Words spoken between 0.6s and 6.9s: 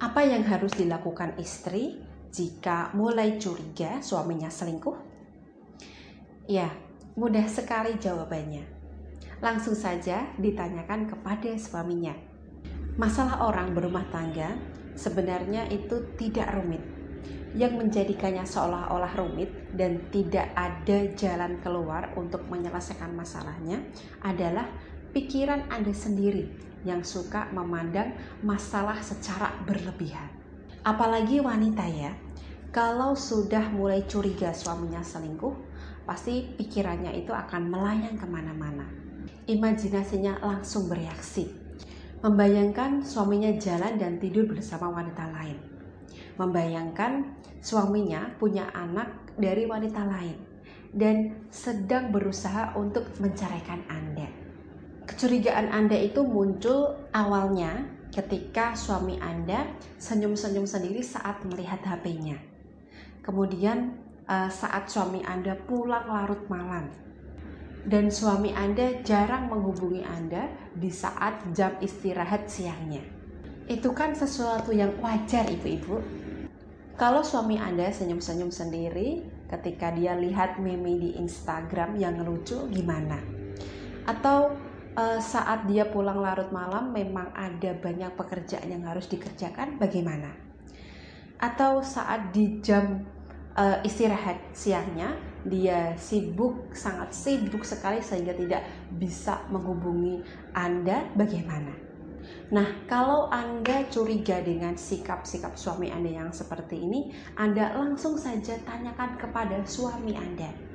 dilakukan istri jika mulai curiga suaminya selingkuh? Ya,